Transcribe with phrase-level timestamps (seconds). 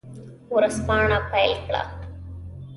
[0.55, 1.81] ورځپاڼه پیل کړه.